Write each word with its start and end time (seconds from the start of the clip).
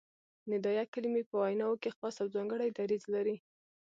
ندائیه 0.49 0.83
کلیمې 0.93 1.21
په 1.29 1.35
ویناوو 1.41 1.81
کښي 1.83 1.91
خاص 1.97 2.15
او 2.23 2.27
ځانګړی 2.35 2.69
دریځ 2.71 3.03
لري. 3.13 3.35